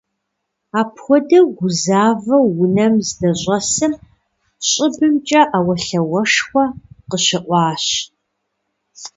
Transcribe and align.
Апхуэдэу 0.79 1.45
гузавэу 1.57 2.45
унэм 2.63 2.93
здыщӏэсым, 3.07 3.93
щӏыбымкӏэ 4.67 5.41
Ӏэуэлъауэшхуэ 5.51 6.63
къыщыӀуащ. 7.09 7.85